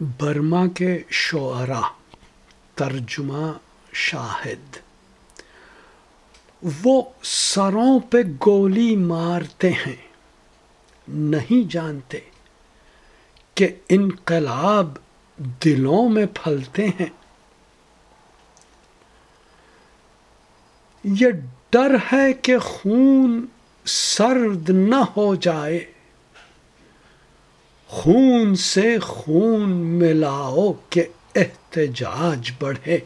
[0.00, 1.80] Burma کے شعرا،
[2.74, 3.52] ترجمہ
[3.92, 4.76] شاہد۔
[6.82, 10.08] وہ سروں پہ گولی مارتے ہیں،
[11.08, 12.18] نہیں جانتے
[13.54, 14.94] کہ انقلاب
[15.38, 17.08] دلوں میں پھلتے ہیں۔
[21.04, 21.28] یہ
[21.70, 23.46] ڈر ہے کہ خون
[23.84, 25.92] سرد نہ ہو جائے۔
[27.92, 31.04] خون سے خون ملاؤ کہ
[31.34, 32.98] احتجاج بڑھے۔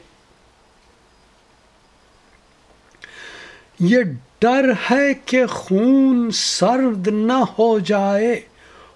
[3.80, 3.98] یہ
[4.38, 8.40] ڈر ہے کہ خون سرد نہ ہو جائے۔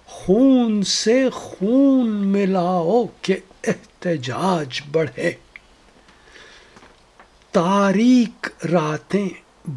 [0.05, 5.31] خون سے خون ملاؤ کہ احتجاج بڑھے۔
[7.51, 9.29] تاریک راتیں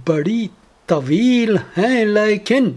[0.06, 0.48] بڑی
[0.86, 2.72] طویل ہیں لیکن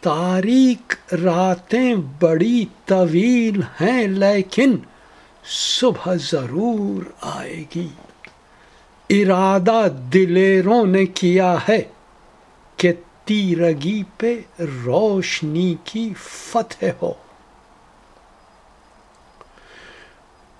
[0.00, 4.76] تاریک راتیں بڑی طویل ہیں، لیکن
[5.44, 7.88] صبح ضرور آئے گی۔
[9.10, 11.82] ارادہ دلیروں نے کیا ہے
[12.76, 12.92] کہ
[13.24, 14.40] تیرگی پہ
[14.84, 17.12] روشنی کی فتح ہو۔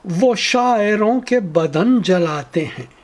[0.05, 3.00] وہ شاعروں کے بدن جلاتے ہیں۔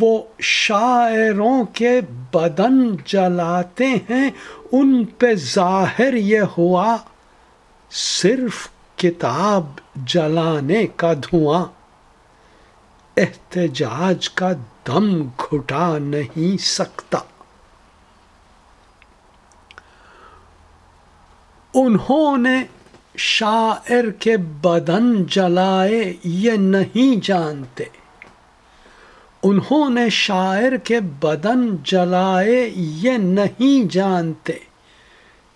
[0.00, 2.00] وہ شاعروں کے
[2.32, 4.30] بدن جلاتے ہیں،
[4.72, 6.96] ان پہ ظاہر یہ ہوا،
[7.90, 9.66] صرف کتاب
[9.96, 11.64] جلانے کا دھواں۔
[13.16, 14.52] احتجاج کا
[14.86, 17.18] دم گھٹا نہیں سکتا۔
[21.74, 22.64] انہوں نے
[23.16, 28.01] شاعر کے بدن جلائے یہ نہیں جانتے۔
[29.42, 34.52] انہوں نے شاعر کے بدن جلائے یہ نہیں جانتے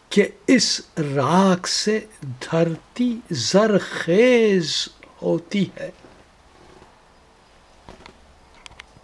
[0.08, 0.80] کہ اس
[1.16, 4.88] راک سے دھرتی زرخیز
[5.22, 5.90] ہوتی ہے۔